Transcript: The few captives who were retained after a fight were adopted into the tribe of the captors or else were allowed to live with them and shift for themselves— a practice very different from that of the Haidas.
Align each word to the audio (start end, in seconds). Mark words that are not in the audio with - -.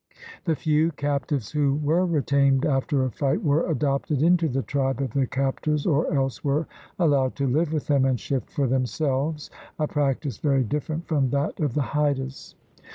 The 0.45 0.55
few 0.55 0.89
captives 0.93 1.51
who 1.51 1.75
were 1.75 2.07
retained 2.07 2.65
after 2.65 3.03
a 3.05 3.11
fight 3.11 3.43
were 3.43 3.69
adopted 3.69 4.23
into 4.23 4.49
the 4.49 4.63
tribe 4.63 4.99
of 4.99 5.13
the 5.13 5.27
captors 5.27 5.85
or 5.85 6.11
else 6.11 6.43
were 6.43 6.65
allowed 6.97 7.35
to 7.35 7.45
live 7.45 7.71
with 7.71 7.85
them 7.85 8.05
and 8.05 8.19
shift 8.19 8.49
for 8.49 8.65
themselves— 8.65 9.51
a 9.79 9.87
practice 9.87 10.39
very 10.39 10.63
different 10.63 11.05
from 11.07 11.29
that 11.29 11.59
of 11.59 11.75
the 11.75 11.83
Haidas. 11.93 12.55